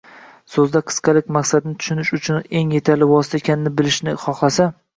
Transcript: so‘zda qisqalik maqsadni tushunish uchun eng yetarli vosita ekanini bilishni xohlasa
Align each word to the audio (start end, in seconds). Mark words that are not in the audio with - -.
so‘zda 0.53 0.79
qisqalik 0.91 1.27
maqsadni 1.37 1.75
tushunish 1.83 2.11
uchun 2.19 2.41
eng 2.63 2.73
yetarli 2.79 3.11
vosita 3.15 3.41
ekanini 3.43 3.77
bilishni 3.83 4.19
xohlasa 4.27 4.71